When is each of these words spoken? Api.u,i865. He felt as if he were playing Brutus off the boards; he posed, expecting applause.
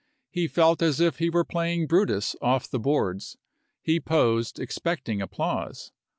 Api.u,i865. 0.31 0.41
He 0.41 0.47
felt 0.47 0.81
as 0.81 0.99
if 0.99 1.17
he 1.19 1.29
were 1.29 1.45
playing 1.45 1.85
Brutus 1.85 2.35
off 2.41 2.67
the 2.67 2.79
boards; 2.79 3.37
he 3.83 3.99
posed, 3.99 4.59
expecting 4.59 5.21
applause. 5.21 5.91